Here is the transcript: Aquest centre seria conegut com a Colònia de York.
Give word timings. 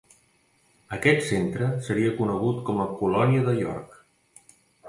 Aquest 0.97 1.21
centre 1.27 1.69
seria 1.89 2.15
conegut 2.21 2.65
com 2.71 2.83
a 2.87 2.91
Colònia 3.03 3.47
de 3.51 3.57
York. 3.63 4.03